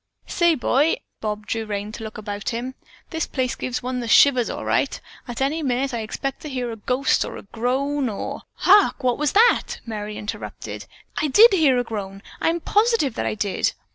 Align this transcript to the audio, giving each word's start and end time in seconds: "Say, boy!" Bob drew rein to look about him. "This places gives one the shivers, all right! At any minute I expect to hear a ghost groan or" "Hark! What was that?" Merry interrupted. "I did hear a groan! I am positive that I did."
"Say, 0.25 0.55
boy!" 0.55 0.95
Bob 1.19 1.45
drew 1.45 1.67
rein 1.67 1.91
to 1.91 2.03
look 2.03 2.17
about 2.17 2.49
him. 2.49 2.73
"This 3.11 3.27
places 3.27 3.55
gives 3.55 3.83
one 3.83 3.99
the 3.99 4.07
shivers, 4.07 4.49
all 4.49 4.65
right! 4.65 4.99
At 5.27 5.41
any 5.43 5.61
minute 5.61 5.93
I 5.93 5.99
expect 5.99 6.41
to 6.41 6.49
hear 6.49 6.71
a 6.71 6.75
ghost 6.75 7.23
groan 7.51 8.09
or" 8.09 8.41
"Hark! 8.67 9.03
What 9.03 9.19
was 9.19 9.33
that?" 9.33 9.79
Merry 9.85 10.17
interrupted. 10.17 10.87
"I 11.17 11.27
did 11.27 11.53
hear 11.53 11.77
a 11.77 11.83
groan! 11.83 12.23
I 12.41 12.49
am 12.49 12.61
positive 12.61 13.13
that 13.13 13.27
I 13.27 13.35
did." 13.35 13.73